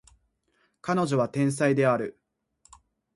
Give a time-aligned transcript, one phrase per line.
[0.81, 2.19] 彼女は天才である